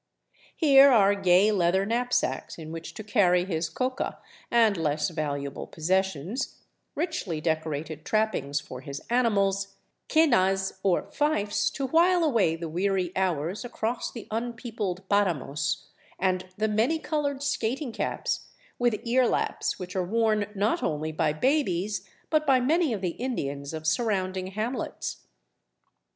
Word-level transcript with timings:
Here 0.55 0.89
are 0.91 1.13
gay 1.13 1.51
leather 1.51 1.85
knapsacks 1.85 2.57
in 2.57 2.71
which 2.71 2.95
to 2.95 3.03
carry 3.03 3.45
his 3.45 3.69
coca 3.69 4.17
and 4.49 4.75
less 4.75 5.09
valuable 5.11 5.67
possessions, 5.67 6.57
richly 6.95 7.39
decorated 7.39 8.03
trappings 8.03 8.59
for 8.59 8.81
his 8.81 8.99
animals, 9.11 9.75
quenas, 10.11 10.79
or 10.81 11.03
fifes, 11.11 11.69
to 11.73 11.85
while 11.85 12.23
away 12.23 12.55
the 12.55 12.67
weary 12.67 13.11
hours 13.15 13.63
across 13.63 14.11
the 14.11 14.27
unpeopled 14.31 15.07
paramos, 15.07 15.85
and 16.17 16.47
the 16.57 16.67
many 16.67 16.97
colored" 16.97 17.43
skating 17.43 17.91
caps" 17.91 18.47
with 18.79 18.95
earlaps 19.05 19.77
which 19.77 19.95
are 19.95 20.03
worn 20.03 20.47
not 20.55 20.81
only 20.81 21.11
by 21.11 21.31
babies, 21.31 22.09
but 22.31 22.47
by 22.47 22.59
many 22.59 22.91
of 22.91 23.01
the 23.01 23.09
Indians 23.09 23.71
of 23.71 23.85
surrounding 23.85 24.47
hamlets. 24.47 25.27